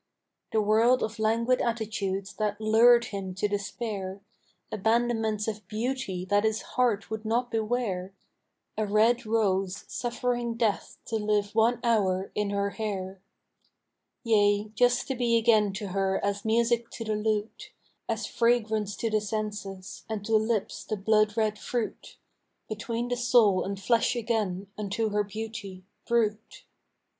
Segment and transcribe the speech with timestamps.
[0.51, 4.19] The world of languid attitudes that lured him to despair;
[4.71, 8.11] Abandonments of beauty that his heart would not beware
[8.77, 13.21] A red rose suffering death to live one hour in her hair.
[14.23, 17.71] Yea, just to be again to her as music to the lute,
[18.09, 22.17] As fragrance to the senses, and to lips the blood red fruit,
[22.67, 26.63] Between the soul and flesh again, unto her beauty, brute.